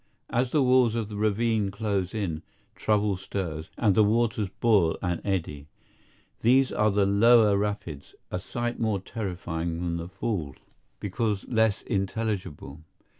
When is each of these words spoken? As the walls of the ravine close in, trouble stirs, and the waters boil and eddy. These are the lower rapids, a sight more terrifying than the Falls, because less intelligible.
As 0.31 0.49
the 0.49 0.63
walls 0.63 0.95
of 0.95 1.09
the 1.09 1.15
ravine 1.15 1.69
close 1.69 2.15
in, 2.15 2.41
trouble 2.73 3.17
stirs, 3.17 3.69
and 3.77 3.93
the 3.93 4.03
waters 4.03 4.49
boil 4.59 4.97
and 4.99 5.21
eddy. 5.23 5.67
These 6.39 6.71
are 6.71 6.89
the 6.89 7.05
lower 7.05 7.55
rapids, 7.55 8.15
a 8.31 8.39
sight 8.39 8.79
more 8.79 8.99
terrifying 8.99 9.77
than 9.79 9.97
the 9.97 10.07
Falls, 10.09 10.55
because 10.99 11.47
less 11.47 11.83
intelligible. 11.83 12.81